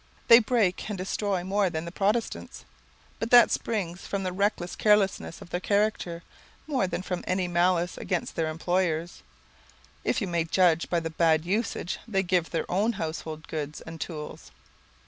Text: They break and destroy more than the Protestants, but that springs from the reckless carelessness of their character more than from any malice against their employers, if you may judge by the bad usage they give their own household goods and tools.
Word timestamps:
They 0.29 0.39
break 0.39 0.89
and 0.89 0.97
destroy 0.97 1.43
more 1.43 1.69
than 1.69 1.85
the 1.85 1.91
Protestants, 1.91 2.65
but 3.19 3.29
that 3.29 3.51
springs 3.51 4.07
from 4.07 4.23
the 4.23 4.31
reckless 4.33 4.75
carelessness 4.75 5.43
of 5.43 5.51
their 5.51 5.59
character 5.59 6.23
more 6.65 6.87
than 6.87 7.03
from 7.03 7.23
any 7.27 7.47
malice 7.47 7.99
against 7.99 8.35
their 8.35 8.49
employers, 8.49 9.21
if 10.03 10.19
you 10.19 10.25
may 10.25 10.43
judge 10.45 10.89
by 10.89 11.01
the 11.01 11.11
bad 11.11 11.45
usage 11.45 11.99
they 12.07 12.23
give 12.23 12.49
their 12.49 12.65
own 12.67 12.93
household 12.93 13.47
goods 13.47 13.79
and 13.81 14.01
tools. 14.01 14.49